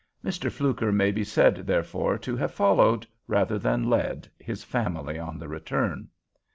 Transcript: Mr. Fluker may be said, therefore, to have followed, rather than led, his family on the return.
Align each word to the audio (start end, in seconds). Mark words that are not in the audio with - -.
Mr. 0.25 0.51
Fluker 0.51 0.91
may 0.91 1.11
be 1.11 1.23
said, 1.23 1.57
therefore, 1.67 2.17
to 2.17 2.35
have 2.35 2.51
followed, 2.51 3.05
rather 3.27 3.59
than 3.59 3.87
led, 3.87 4.27
his 4.39 4.63
family 4.63 5.19
on 5.19 5.37
the 5.37 5.47
return. 5.47 6.07